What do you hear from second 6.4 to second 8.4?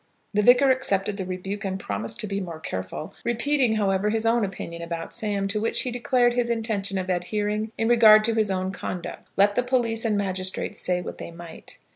intention of adhering in regard to